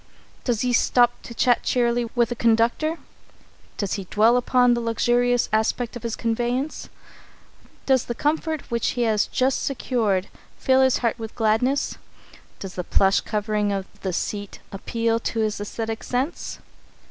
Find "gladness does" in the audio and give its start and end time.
11.35-12.73